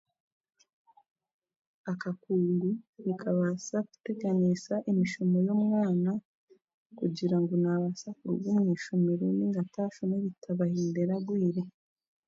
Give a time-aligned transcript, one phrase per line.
[1.91, 2.69] Akakungu
[3.05, 6.11] nikabaasa kuteganiisa emishomo y'omwana
[6.97, 11.63] kugira ngu naabaasa kuruga omu ishomero nainga ataashoma ebitabo ahendere agwire.